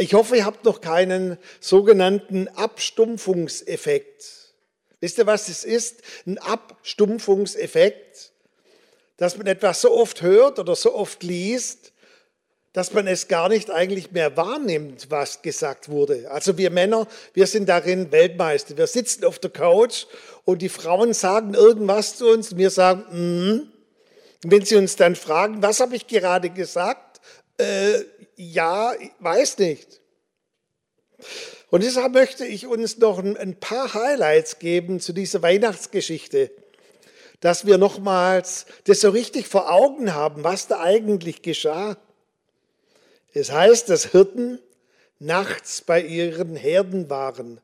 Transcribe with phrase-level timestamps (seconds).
[0.00, 4.54] Ich hoffe, ihr habt noch keinen sogenannten Abstumpfungseffekt.
[5.00, 6.02] Wisst ihr, was es ist?
[6.24, 8.30] Ein Abstumpfungseffekt,
[9.16, 11.92] dass man etwas so oft hört oder so oft liest,
[12.72, 16.30] dass man es gar nicht eigentlich mehr wahrnimmt, was gesagt wurde.
[16.30, 18.76] Also wir Männer, wir sind darin Weltmeister.
[18.76, 20.06] Wir sitzen auf der Couch
[20.44, 23.72] und die Frauen sagen irgendwas zu uns und wir sagen, mm.
[24.44, 27.07] wenn sie uns dann fragen, was habe ich gerade gesagt?
[27.58, 28.04] Äh,
[28.36, 30.00] ja, weiß nicht.
[31.70, 36.50] Und deshalb möchte ich uns noch ein paar Highlights geben zu dieser Weihnachtsgeschichte,
[37.40, 41.98] dass wir nochmals das so richtig vor Augen haben, was da eigentlich geschah.
[43.34, 44.60] Es heißt, dass Hirten
[45.18, 47.60] nachts bei ihren Herden waren.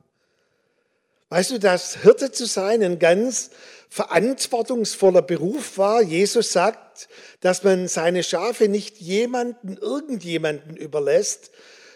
[1.31, 3.51] Weißt du, dass Hirte zu sein ein ganz
[3.89, 6.03] verantwortungsvoller Beruf war?
[6.03, 7.09] Jesus sagt,
[7.41, 11.51] dass man seine Schafe nicht jemanden, irgendjemanden überlässt,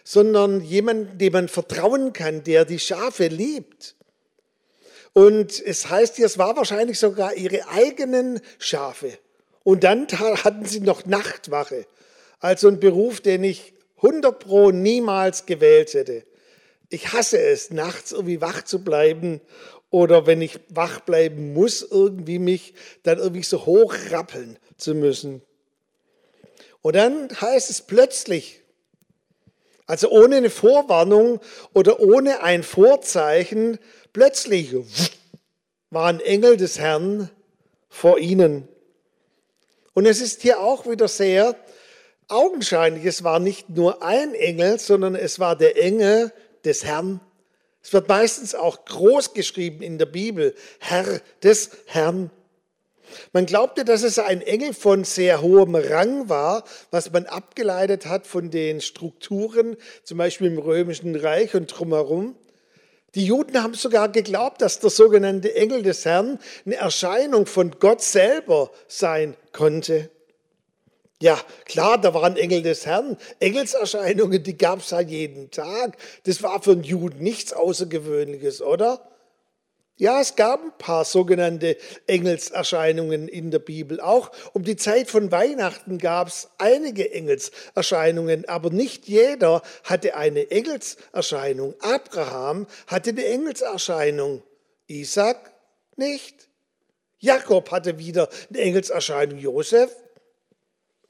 [0.04, 3.94] sondern jemanden, dem man vertrauen kann, der die Schafe liebt.
[5.12, 9.18] Und es heißt hier, es war wahrscheinlich sogar ihre eigenen Schafe.
[9.64, 11.86] Und dann hatten sie noch Nachtwache.
[12.40, 16.24] Also ein Beruf, den ich 100 pro niemals gewählt hätte.
[16.88, 19.40] Ich hasse es, nachts irgendwie wach zu bleiben
[19.90, 25.42] oder wenn ich wach bleiben muss, irgendwie mich dann irgendwie so hochrappeln zu müssen.
[26.82, 28.62] Und dann heißt es plötzlich,
[29.86, 31.40] also ohne eine Vorwarnung
[31.72, 33.78] oder ohne ein Vorzeichen,
[34.12, 34.74] plötzlich
[35.90, 37.30] war ein Engel des Herrn
[37.88, 38.68] vor ihnen.
[39.94, 41.56] Und es ist hier auch wieder sehr
[42.28, 46.32] augenscheinlich, es war nicht nur ein Engel, sondern es war der Engel
[46.68, 47.20] des Herrn.
[47.82, 52.30] Es wird meistens auch groß geschrieben in der Bibel, Herr des Herrn.
[53.32, 58.26] Man glaubte, dass es ein Engel von sehr hohem Rang war, was man abgeleitet hat
[58.26, 62.36] von den Strukturen, zum Beispiel im römischen Reich und drumherum.
[63.14, 68.02] Die Juden haben sogar geglaubt, dass der sogenannte Engel des Herrn eine Erscheinung von Gott
[68.02, 70.10] selber sein konnte.
[71.20, 73.16] Ja, klar, da waren Engel des Herrn.
[73.40, 75.96] Engelserscheinungen, die gab es halt jeden Tag.
[76.24, 79.10] Das war für einen Juden nichts Außergewöhnliches, oder?
[79.96, 84.00] Ja, es gab ein paar sogenannte Engelserscheinungen in der Bibel.
[84.00, 90.52] Auch um die Zeit von Weihnachten gab es einige Engelserscheinungen, aber nicht jeder hatte eine
[90.52, 91.74] Engelserscheinung.
[91.80, 94.44] Abraham hatte eine Engelserscheinung,
[94.86, 95.52] Isaac
[95.96, 96.48] nicht.
[97.18, 99.90] Jakob hatte wieder eine Engelserscheinung, Josef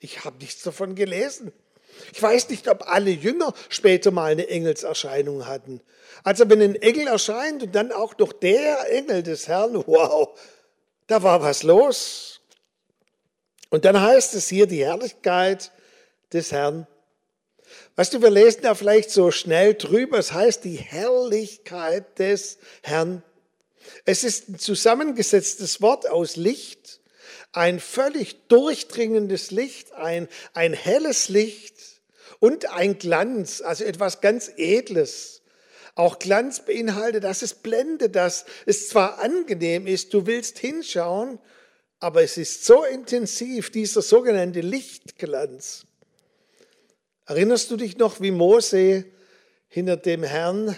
[0.01, 1.53] ich habe nichts davon gelesen.
[2.13, 5.81] Ich weiß nicht, ob alle Jünger später mal eine Engelserscheinung hatten.
[6.23, 10.39] Also wenn ein Engel erscheint und dann auch noch der Engel des Herrn, wow,
[11.07, 12.41] da war was los.
[13.71, 15.73] Und dann heißt es hier die Herrlichkeit
[16.33, 16.87] des Herrn.
[17.97, 23.23] Weißt du, wir lesen da vielleicht so schnell drüber, es heißt die Herrlichkeit des Herrn.
[24.05, 27.01] Es ist ein zusammengesetztes Wort aus Licht
[27.53, 31.75] ein völlig durchdringendes Licht, ein, ein helles Licht
[32.41, 35.43] und ein Glanz, also etwas ganz Edles.
[35.95, 41.39] Auch Glanz beinhaltet, dass es blendet, dass es zwar angenehm ist, du willst hinschauen,
[41.99, 45.85] aber es ist so intensiv, dieser sogenannte Lichtglanz.
[47.27, 49.05] Erinnerst du dich noch, wie Mose
[49.69, 50.77] hinter dem Herrn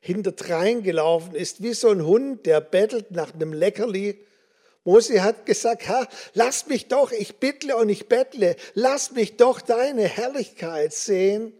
[0.00, 4.18] hinterdrein gelaufen ist, wie so ein Hund, der bettelt nach einem Leckerli
[4.84, 9.60] Mose hat gesagt, Herr, lass mich doch, ich bittle und ich bettle, lass mich doch
[9.60, 11.54] deine Herrlichkeit sehen.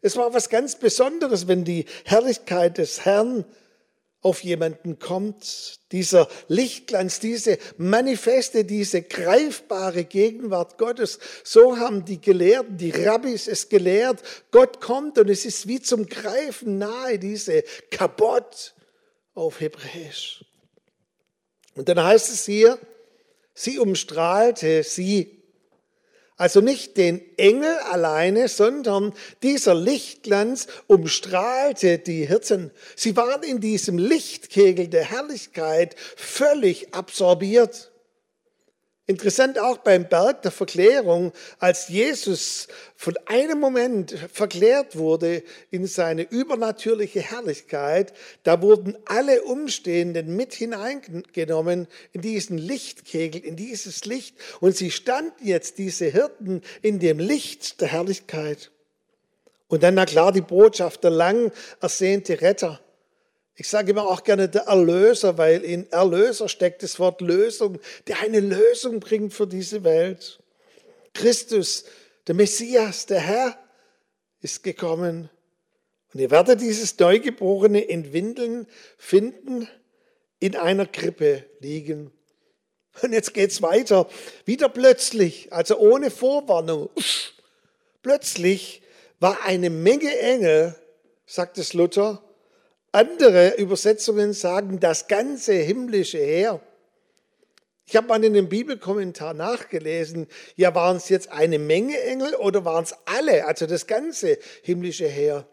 [0.00, 3.44] Es war was ganz Besonderes, wenn die Herrlichkeit des Herrn
[4.20, 5.80] auf jemanden kommt.
[5.90, 11.18] Dieser Lichtglanz, diese Manifeste, diese greifbare Gegenwart Gottes.
[11.44, 14.22] So haben die Gelehrten, die Rabbis es gelehrt.
[14.52, 18.74] Gott kommt und es ist wie zum Greifen nahe, diese Kabot
[19.34, 20.44] auf Hebräisch.
[21.74, 22.78] Und dann heißt es hier,
[23.54, 25.42] sie umstrahlte sie.
[26.36, 32.72] Also nicht den Engel alleine, sondern dieser Lichtglanz umstrahlte die Hirten.
[32.96, 37.91] Sie waren in diesem Lichtkegel der Herrlichkeit völlig absorbiert.
[39.12, 42.66] Interessant auch beim Berg der Verklärung, als Jesus
[42.96, 51.88] von einem Moment verklärt wurde in seine übernatürliche Herrlichkeit, da wurden alle Umstehenden mit hineingenommen
[52.12, 54.34] in diesen Lichtkegel, in dieses Licht.
[54.60, 58.70] Und sie standen jetzt, diese Hirten, in dem Licht der Herrlichkeit.
[59.68, 62.80] Und dann, na klar, die Botschaft, der lang ersehnte Retter.
[63.54, 68.20] Ich sage immer auch gerne der Erlöser, weil in Erlöser steckt das Wort Lösung, der
[68.20, 70.42] eine Lösung bringt für diese Welt.
[71.12, 71.84] Christus,
[72.26, 73.58] der Messias, der Herr.
[74.40, 75.28] ist gekommen.
[76.12, 78.66] Und ihr werdet dieses Neugeborene in Windeln
[78.96, 79.68] finden,
[80.40, 82.10] in einer Krippe liegen.
[83.00, 84.08] Und jetzt geht's weiter.
[84.44, 86.90] Wieder plötzlich, also ohne Vorwarnung.
[88.02, 88.82] Plötzlich
[89.20, 90.74] war eine Menge Engel,
[91.26, 92.22] sagt es Luther.
[92.94, 96.60] Andere Übersetzungen sagen das ganze himmlische Heer.
[97.86, 102.66] Ich habe mal in dem Bibelkommentar nachgelesen, ja, waren es jetzt eine Menge Engel oder
[102.66, 105.48] waren es alle, also das ganze himmlische Heer?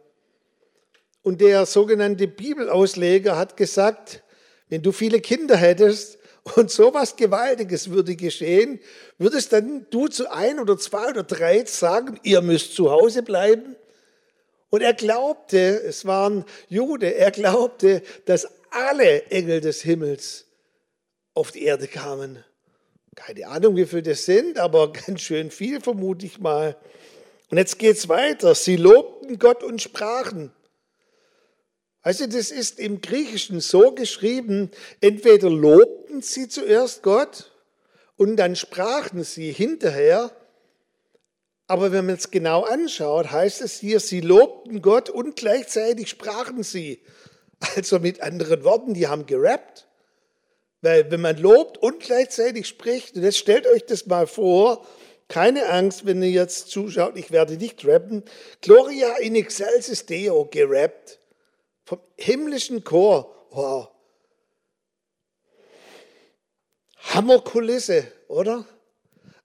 [1.22, 4.22] Und der sogenannte Bibelausleger hat gesagt,
[4.68, 6.18] wenn du viele Kinder hättest
[6.56, 8.82] und sowas Gewaltiges würde geschehen,
[9.18, 13.78] würdest dann du zu ein oder zwei oder drei sagen, ihr müsst zu Hause bleiben?
[14.70, 20.46] Und er glaubte, es waren Jude, er glaubte, dass alle Engel des Himmels
[21.34, 22.44] auf die Erde kamen.
[23.16, 26.78] Keine Ahnung, wie viele das sind, aber ganz schön viel, vermute ich mal.
[27.50, 28.54] Und jetzt geht es weiter.
[28.54, 30.52] Sie lobten Gott und sprachen.
[32.02, 34.72] Also das ist im Griechischen so geschrieben,
[35.02, 37.52] entweder lobten sie zuerst Gott
[38.16, 40.32] und dann sprachen sie hinterher.
[41.70, 46.64] Aber wenn man es genau anschaut, heißt es hier, sie lobten Gott und gleichzeitig sprachen
[46.64, 47.04] sie.
[47.76, 49.88] Also mit anderen Worten, die haben gerappt.
[50.82, 54.84] Weil wenn man lobt und gleichzeitig spricht, und jetzt stellt euch das mal vor,
[55.28, 58.24] keine Angst, wenn ihr jetzt zuschaut, ich werde nicht rappen.
[58.62, 61.20] Gloria in excelsis Deo gerappt.
[61.86, 63.46] Vom himmlischen Chor.
[63.52, 63.90] Wow.
[66.98, 68.66] Hammerkulisse, oder?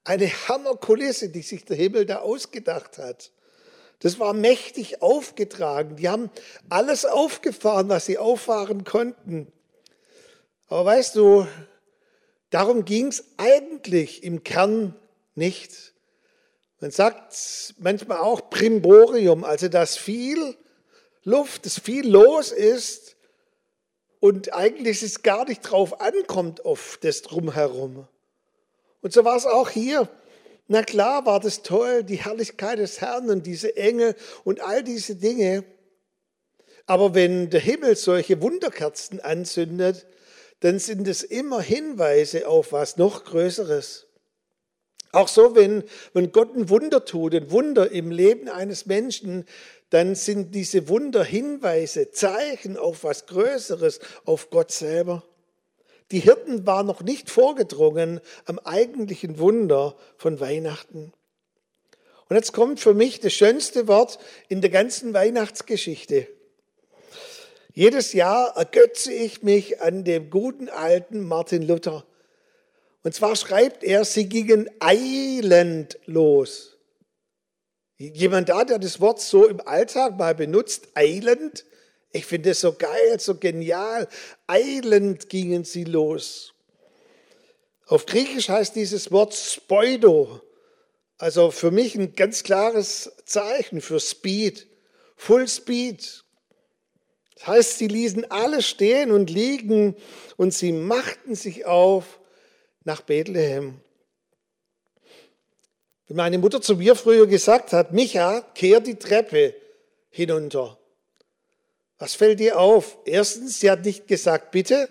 [0.05, 3.31] Eine Hammerkulisse, die sich der Himmel da ausgedacht hat.
[3.99, 5.95] Das war mächtig aufgetragen.
[5.97, 6.29] Die haben
[6.69, 9.51] alles aufgefahren, was sie auffahren konnten.
[10.67, 11.47] Aber weißt du,
[12.49, 14.95] darum ging es eigentlich im Kern
[15.33, 15.93] nicht.
[16.79, 20.55] Man sagt manchmal auch Primborium, also dass viel
[21.23, 23.15] Luft, dass viel los ist
[24.19, 28.07] und eigentlich es gar nicht drauf ankommt auf das Drumherum.
[29.05, 30.09] Und so war es auch hier.
[30.67, 35.15] Na klar war das toll, die Herrlichkeit des Herrn und diese Engel und all diese
[35.15, 35.63] Dinge.
[36.87, 40.07] Aber wenn der Himmel solche Wunderkerzen anzündet,
[40.61, 44.07] dann sind es immer Hinweise auf was noch Größeres.
[45.11, 49.45] Auch so, wenn, wenn Gott ein Wunder tut, ein Wunder im Leben eines Menschen,
[49.91, 55.21] dann sind diese Wunder Hinweise, Zeichen auf was Größeres, auf Gott selber.
[56.11, 61.13] Die Hirten waren noch nicht vorgedrungen am eigentlichen Wunder von Weihnachten.
[62.27, 66.27] Und jetzt kommt für mich das schönste Wort in der ganzen Weihnachtsgeschichte.
[67.73, 72.05] Jedes Jahr ergötze ich mich an dem guten alten Martin Luther.
[73.03, 76.77] Und zwar schreibt er, sie gingen eilend los.
[77.97, 81.65] Jemand da, der das Wort so im Alltag mal benutzt, eilend,
[82.15, 84.07] ich finde es so geil, so genial.
[84.47, 86.53] Eilend gingen sie los.
[87.87, 90.41] Auf Griechisch heißt dieses Wort Spoido.
[91.17, 94.65] Also für mich ein ganz klares Zeichen für Speed.
[95.17, 96.23] Full Speed.
[97.35, 99.97] Das heißt, sie ließen alle stehen und liegen
[100.37, 102.21] und sie machten sich auf
[102.85, 103.81] nach Bethlehem.
[106.07, 109.53] Wie meine Mutter zu mir früher gesagt hat, Micha, kehr die Treppe
[110.09, 110.79] hinunter.
[111.97, 112.97] Was fällt dir auf?
[113.05, 114.89] Erstens, sie hat nicht gesagt, bitte,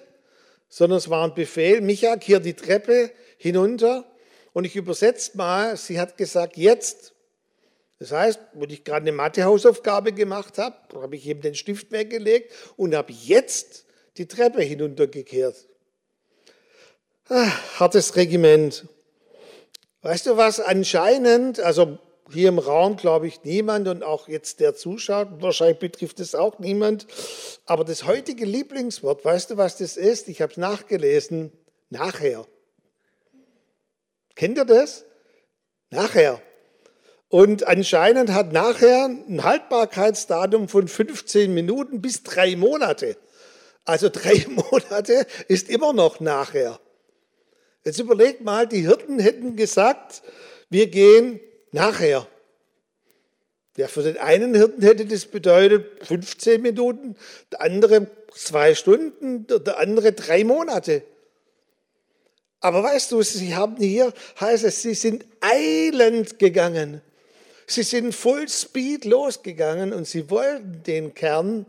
[0.68, 4.04] sondern es war ein Befehl, Micha, kehr die Treppe hinunter.
[4.52, 7.12] Und ich übersetze mal, sie hat gesagt, jetzt.
[7.98, 12.52] Das heißt, wenn ich gerade eine Mathehausaufgabe gemacht habe, habe ich eben den Stift weggelegt
[12.76, 13.84] und habe jetzt
[14.16, 15.56] die Treppe hinuntergekehrt.
[17.28, 18.86] Ach, hartes Regiment.
[20.02, 20.60] Weißt du was?
[20.60, 21.98] Anscheinend, also
[22.32, 26.58] hier im Raum glaube ich niemand und auch jetzt der zuschaut, wahrscheinlich betrifft es auch
[26.58, 27.06] niemand.
[27.66, 30.28] Aber das heutige Lieblingswort, weißt du, was das ist?
[30.28, 31.52] Ich habe es nachgelesen.
[31.90, 32.46] Nachher.
[34.34, 35.04] Kennt ihr das?
[35.90, 36.40] Nachher.
[37.28, 43.16] Und anscheinend hat nachher ein Haltbarkeitsdatum von 15 Minuten bis drei Monate.
[43.84, 46.80] Also drei Monate ist immer noch nachher.
[47.84, 50.22] Jetzt überlegt mal, die Hirten hätten gesagt,
[50.70, 51.40] wir gehen
[51.74, 52.26] nachher.
[53.76, 57.16] Ja, für den einen Hirten hätte das bedeutet 15 Minuten,
[57.50, 61.02] der andere zwei Stunden, der andere drei Monate.
[62.60, 67.02] Aber weißt du, sie haben hier, heißt es, sie sind eilend gegangen.
[67.66, 71.66] Sie sind Full Speed losgegangen und sie wollten den Kern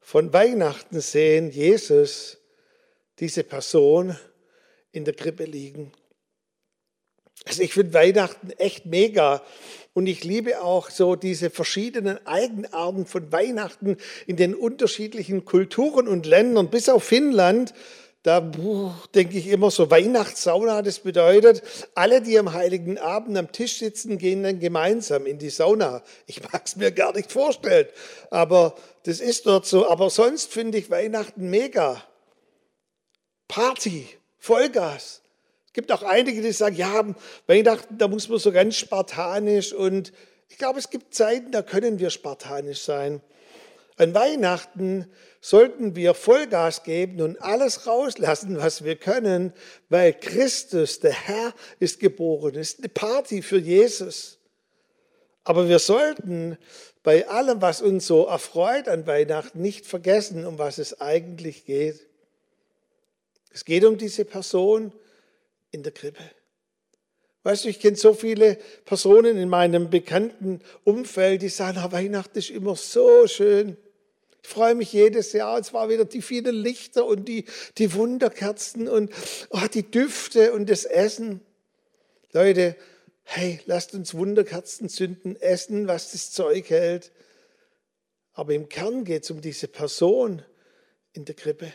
[0.00, 2.38] von Weihnachten sehen, Jesus,
[3.18, 4.16] diese Person
[4.92, 5.92] in der Krippe liegen.
[7.44, 9.42] Also ich finde Weihnachten echt mega.
[9.94, 16.26] Und ich liebe auch so diese verschiedenen Eigenarten von Weihnachten in den unterschiedlichen Kulturen und
[16.26, 17.72] Ländern, bis auf Finnland.
[18.22, 18.40] Da
[19.14, 21.62] denke ich immer so Weihnachtssauna, das bedeutet,
[21.94, 26.02] alle, die am heiligen Abend am Tisch sitzen, gehen dann gemeinsam in die Sauna.
[26.26, 27.86] Ich mag es mir gar nicht vorstellen,
[28.30, 28.74] aber
[29.04, 29.88] das ist dort so.
[29.88, 32.02] Aber sonst finde ich Weihnachten mega.
[33.46, 35.22] Party, Vollgas.
[35.76, 37.04] Gibt auch einige, die sagen, ja,
[37.46, 40.10] Weihnachten, da muss man so ganz spartanisch und
[40.48, 43.20] ich glaube, es gibt Zeiten, da können wir spartanisch sein.
[43.98, 45.04] An Weihnachten
[45.42, 49.52] sollten wir Vollgas geben und alles rauslassen, was wir können,
[49.90, 52.54] weil Christus, der Herr, ist geboren.
[52.54, 54.38] Es ist eine Party für Jesus.
[55.44, 56.56] Aber wir sollten
[57.02, 62.00] bei allem, was uns so erfreut an Weihnachten, nicht vergessen, um was es eigentlich geht.
[63.52, 64.90] Es geht um diese Person
[65.76, 66.22] in der Krippe.
[67.44, 72.36] Weißt du, ich kenne so viele Personen in meinem bekannten Umfeld, die sagen, oh, Weihnachten
[72.38, 73.76] ist immer so schön.
[74.42, 75.58] Ich freue mich jedes Jahr.
[75.58, 77.44] Es war wieder die vielen Lichter und die,
[77.78, 79.12] die Wunderkerzen und
[79.50, 81.40] oh, die Düfte und das Essen.
[82.32, 82.74] Leute,
[83.22, 87.12] hey, lasst uns Wunderkerzen zünden, essen, was das Zeug hält.
[88.32, 90.42] Aber im Kern geht es um diese Person
[91.12, 91.72] in der Krippe.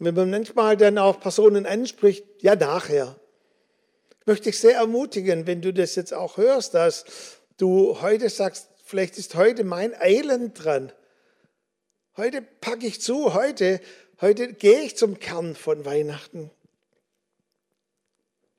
[0.00, 3.20] Und wenn man manchmal dann auch Personen anspricht, ja nachher.
[4.20, 7.04] Ich möchte dich sehr ermutigen, wenn du das jetzt auch hörst, dass
[7.58, 10.90] du heute sagst, vielleicht ist heute mein Elend dran.
[12.16, 13.78] Heute packe ich zu, heute,
[14.22, 16.50] heute gehe ich zum Kern von Weihnachten.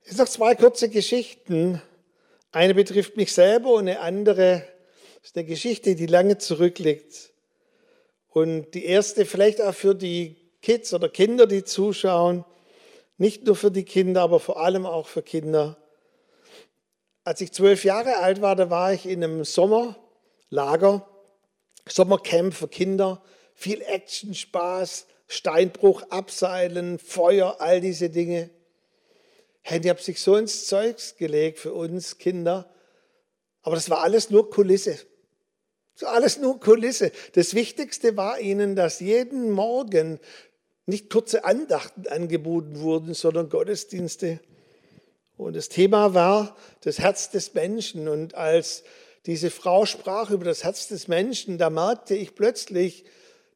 [0.02, 1.82] Es sind noch zwei kurze Geschichten.
[2.52, 4.64] Eine betrifft mich selber und eine andere
[5.24, 7.32] ist eine Geschichte, die lange zurückliegt.
[8.28, 12.44] Und die erste vielleicht auch für die Kids oder Kinder, die zuschauen.
[13.18, 15.76] Nicht nur für die Kinder, aber vor allem auch für Kinder.
[17.24, 21.06] Als ich zwölf Jahre alt war, da war ich in einem Sommerlager,
[21.88, 23.22] Sommercamp für Kinder.
[23.54, 28.50] Viel Action, Spaß, Steinbruch, Abseilen, Feuer, all diese Dinge.
[29.60, 32.72] Hey, die haben sich so ins Zeugs gelegt für uns Kinder.
[33.62, 34.98] Aber das war alles nur Kulisse.
[35.94, 37.12] So alles nur Kulisse.
[37.34, 40.18] Das Wichtigste war ihnen, dass jeden Morgen
[40.86, 44.40] nicht kurze Andachten angeboten wurden, sondern Gottesdienste.
[45.36, 48.08] Und das Thema war das Herz des Menschen.
[48.08, 48.82] Und als
[49.26, 53.04] diese Frau sprach über das Herz des Menschen, da merkte ich plötzlich,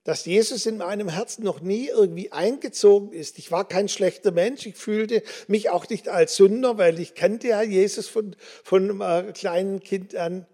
[0.05, 3.39] dass Jesus in meinem Herzen noch nie irgendwie eingezogen ist.
[3.39, 4.65] Ich war kein schlechter Mensch.
[4.65, 9.29] Ich fühlte mich auch nicht als Sünder, weil ich kannte ja Jesus von, von einem
[9.29, 10.47] äh, kleinen Kind an.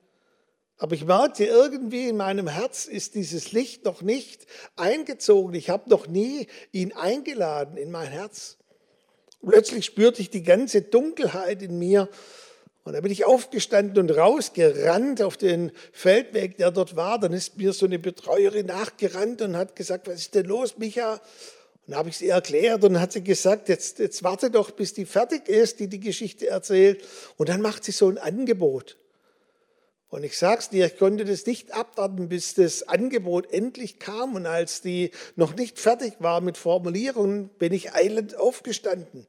[0.78, 5.54] Aber ich merkte irgendwie in meinem Herz ist dieses Licht noch nicht eingezogen.
[5.54, 8.58] Ich habe noch nie ihn eingeladen in mein Herz.
[9.46, 12.08] plötzlich spürte ich die ganze Dunkelheit in mir.
[12.84, 17.20] Und da bin ich aufgestanden und rausgerannt auf den Feldweg, der dort war.
[17.20, 21.12] Dann ist mir so eine Betreuerin nachgerannt und hat gesagt, was ist denn los, Micha?
[21.12, 21.20] Und
[21.88, 25.04] dann habe ich sie erklärt und hat sie gesagt, jetzt, jetzt warte doch, bis die
[25.04, 27.04] fertig ist, die die Geschichte erzählt.
[27.36, 28.96] Und dann macht sie so ein Angebot.
[30.12, 34.34] Und ich sag's dir, ich konnte das nicht abwarten, bis das Angebot endlich kam.
[34.34, 39.26] Und als die noch nicht fertig war mit Formulierungen, bin ich eilend aufgestanden.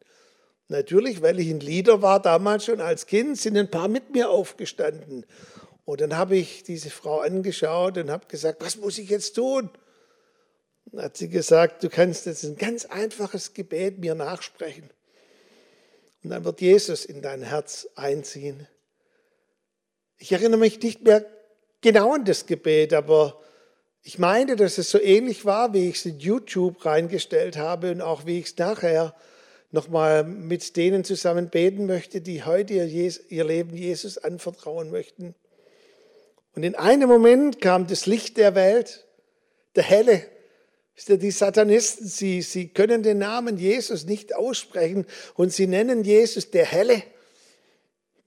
[0.67, 4.29] Natürlich, weil ich ein Leader war damals schon als Kind, sind ein paar mit mir
[4.29, 5.25] aufgestanden.
[5.85, 9.69] Und dann habe ich diese Frau angeschaut und habe gesagt, was muss ich jetzt tun?
[10.87, 14.89] Dann hat sie gesagt, du kannst jetzt ein ganz einfaches Gebet mir nachsprechen.
[16.25, 18.67] Und dann wird Jesus in dein Herz einziehen.
[20.17, 21.25] Ich erinnere mich nicht mehr
[21.81, 23.39] genau an das Gebet, aber
[24.01, 28.01] ich meine, dass es so ähnlich war, wie ich es in YouTube reingestellt habe und
[28.01, 29.15] auch wie ich es nachher
[29.71, 35.35] nochmal mit denen zusammen beten möchte, die heute ihr Leben Jesus anvertrauen möchten.
[36.55, 39.05] Und in einem Moment kam das Licht der Welt,
[39.75, 40.25] der Helle.
[41.07, 46.65] Die Satanisten, sie, sie können den Namen Jesus nicht aussprechen und sie nennen Jesus der
[46.65, 47.01] Helle.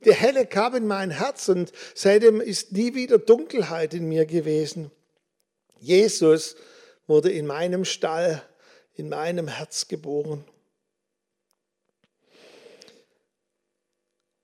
[0.04, 4.90] Der Helle kam in mein Herz und seitdem ist nie wieder Dunkelheit in mir gewesen.
[5.78, 6.56] Jesus
[7.06, 8.42] wurde in meinem Stall,
[8.94, 10.44] in meinem Herz geboren.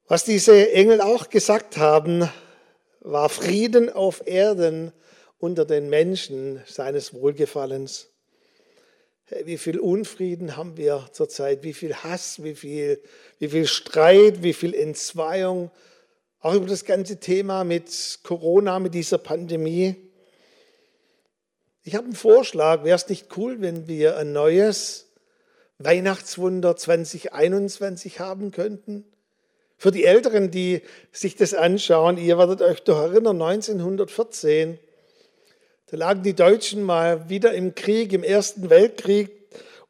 [0.07, 2.29] Was diese Engel auch gesagt haben,
[3.01, 4.93] war Frieden auf Erden
[5.39, 8.12] unter den Menschen seines Wohlgefallens
[9.45, 13.01] wie viel Unfrieden haben wir zurzeit, wie viel Hass, wie viel,
[13.39, 15.71] wie viel Streit, wie viel Entzweiung,
[16.41, 19.97] auch über das ganze Thema mit Corona, mit dieser Pandemie.
[21.85, 25.09] Ich habe einen Vorschlag, wäre es nicht cool, wenn wir ein neues
[25.79, 29.05] Weihnachtswunder 2021 haben könnten?
[29.77, 34.79] Für die Älteren, die sich das anschauen, ihr werdet euch doch erinnern, 1914,
[35.93, 39.31] da lagen die Deutschen mal wieder im Krieg, im Ersten Weltkrieg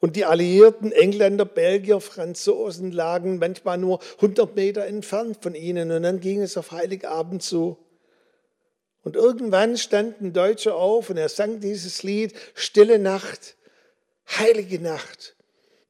[0.00, 6.02] und die Alliierten, Engländer, Belgier, Franzosen lagen manchmal nur 100 Meter entfernt von ihnen und
[6.02, 7.78] dann ging es auf Heiligabend zu.
[9.04, 13.54] Und irgendwann stand ein Deutscher auf und er sang dieses Lied, Stille Nacht,
[14.26, 15.36] heilige Nacht.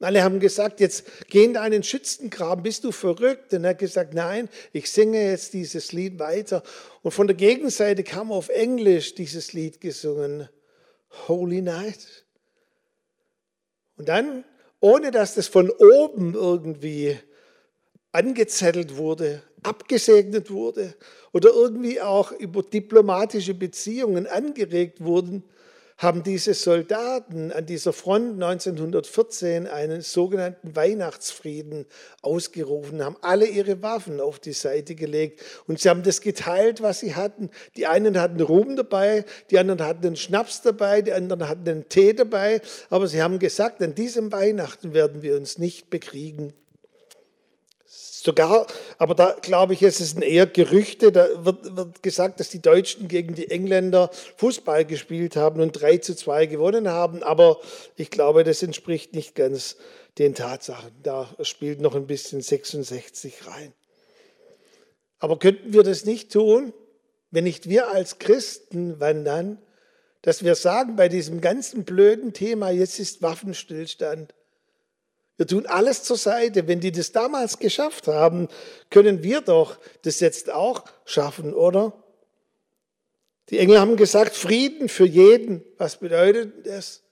[0.02, 3.54] Alle haben gesagt, jetzt geh in deinen Schützengraben, bist du verrückt?
[3.54, 6.62] Und er hat gesagt, nein, ich singe jetzt dieses Lied weiter.
[7.02, 10.48] Und von der Gegenseite kam auf Englisch dieses Lied gesungen,
[11.28, 12.24] Holy Night.
[13.96, 14.44] Und dann,
[14.80, 17.16] ohne dass das von oben irgendwie
[18.10, 20.94] angezettelt wurde, abgesegnet wurde
[21.32, 25.44] oder irgendwie auch über diplomatische Beziehungen angeregt wurden,
[26.02, 31.86] haben diese Soldaten an dieser Front 1914 einen sogenannten Weihnachtsfrieden
[32.22, 37.00] ausgerufen, haben alle ihre Waffen auf die Seite gelegt und sie haben das geteilt, was
[37.00, 37.50] sie hatten.
[37.76, 41.88] Die einen hatten Ruhm dabei, die anderen hatten einen Schnaps dabei, die anderen hatten einen
[41.88, 46.52] Tee dabei, aber sie haben gesagt, an diesem Weihnachten werden wir uns nicht bekriegen.
[48.22, 51.10] Sogar, aber da glaube ich, es sind eher Gerüchte.
[51.10, 55.98] Da wird, wird, gesagt, dass die Deutschen gegen die Engländer Fußball gespielt haben und 3
[55.98, 57.24] zu 2 gewonnen haben.
[57.24, 57.58] Aber
[57.96, 59.76] ich glaube, das entspricht nicht ganz
[60.18, 60.92] den Tatsachen.
[61.02, 63.72] Da spielt noch ein bisschen 66 rein.
[65.18, 66.72] Aber könnten wir das nicht tun,
[67.32, 69.58] wenn nicht wir als Christen wandern,
[70.20, 74.32] dass wir sagen bei diesem ganzen blöden Thema, jetzt ist Waffenstillstand,
[75.36, 76.68] wir tun alles zur Seite.
[76.68, 78.48] Wenn die das damals geschafft haben,
[78.90, 81.92] können wir doch das jetzt auch schaffen, oder?
[83.50, 85.64] Die Engel haben gesagt, Frieden für jeden.
[85.78, 87.02] Was bedeutet das?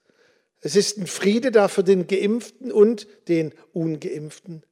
[0.60, 4.64] Es ist ein Friede da für den Geimpften und den Ungeimpften.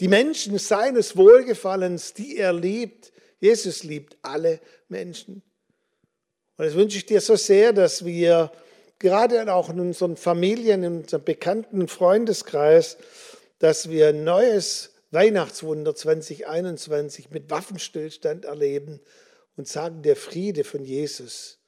[0.00, 3.12] Die Menschen seines Wohlgefallens, die er liebt.
[3.40, 5.42] Jesus liebt alle Menschen.
[6.56, 8.52] Und das wünsche ich dir so sehr, dass wir
[8.98, 12.96] gerade auch in unseren Familien, in unserem bekannten Freundeskreis,
[13.58, 19.00] dass wir ein neues Weihnachtswunder 2021 mit Waffenstillstand erleben
[19.56, 21.58] und sagen, der Friede von Jesus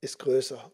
[0.00, 0.72] ist größer